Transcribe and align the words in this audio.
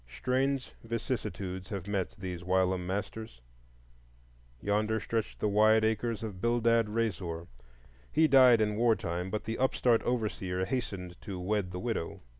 Strange 0.09 0.71
vicissitudes 0.83 1.69
have 1.69 1.85
met 1.87 2.15
these 2.17 2.43
whilom 2.43 2.87
masters. 2.87 3.39
Yonder 4.59 4.99
stretch 4.99 5.37
the 5.37 5.47
wide 5.47 5.83
acres 5.85 6.23
of 6.23 6.41
Bildad 6.41 6.87
Reasor; 6.89 7.45
he 8.11 8.27
died 8.27 8.61
in 8.61 8.77
war 8.77 8.95
time, 8.95 9.29
but 9.29 9.43
the 9.43 9.59
upstart 9.59 10.01
overseer 10.01 10.65
hastened 10.65 11.21
to 11.21 11.39
wed 11.39 11.69
the 11.69 11.79
widow. 11.79 12.23